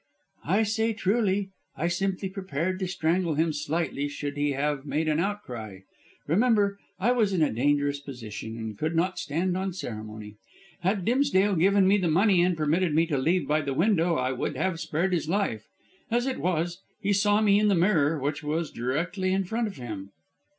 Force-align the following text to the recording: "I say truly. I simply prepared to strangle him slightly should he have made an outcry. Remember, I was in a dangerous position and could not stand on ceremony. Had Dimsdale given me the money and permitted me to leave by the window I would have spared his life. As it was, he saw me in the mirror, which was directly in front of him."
"I 0.45 0.63
say 0.63 0.93
truly. 0.93 1.51
I 1.77 1.87
simply 1.87 2.27
prepared 2.27 2.79
to 2.79 2.87
strangle 2.87 3.35
him 3.35 3.53
slightly 3.53 4.07
should 4.07 4.35
he 4.35 4.53
have 4.53 4.83
made 4.83 5.07
an 5.07 5.19
outcry. 5.19 5.81
Remember, 6.25 6.79
I 6.99 7.11
was 7.11 7.33
in 7.33 7.43
a 7.43 7.53
dangerous 7.53 7.99
position 7.99 8.57
and 8.57 8.75
could 8.79 8.95
not 8.95 9.19
stand 9.19 9.55
on 9.55 9.73
ceremony. 9.73 10.37
Had 10.79 11.05
Dimsdale 11.05 11.55
given 11.55 11.87
me 11.87 11.99
the 11.99 12.07
money 12.09 12.41
and 12.41 12.57
permitted 12.57 12.95
me 12.95 13.05
to 13.05 13.17
leave 13.19 13.47
by 13.47 13.61
the 13.61 13.75
window 13.75 14.15
I 14.15 14.31
would 14.31 14.57
have 14.57 14.79
spared 14.79 15.13
his 15.13 15.29
life. 15.29 15.67
As 16.09 16.25
it 16.25 16.39
was, 16.39 16.81
he 16.99 17.13
saw 17.13 17.39
me 17.39 17.59
in 17.59 17.67
the 17.67 17.75
mirror, 17.75 18.17
which 18.19 18.41
was 18.43 18.71
directly 18.71 19.31
in 19.31 19.43
front 19.43 19.67
of 19.67 19.77
him." 19.77 20.09